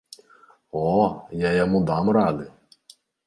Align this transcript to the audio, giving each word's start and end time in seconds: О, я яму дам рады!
О, 0.79 0.85
я 1.47 1.51
яму 1.63 1.77
дам 1.91 2.05
рады! 2.19 2.45